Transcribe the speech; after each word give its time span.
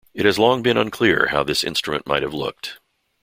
It 0.15 0.25
has 0.25 0.39
long 0.39 0.63
been 0.63 0.77
unclear 0.77 1.27
how 1.29 1.43
this 1.43 1.63
instrument 1.63 2.07
might 2.07 2.23
have 2.23 2.33
looked. 2.33 2.79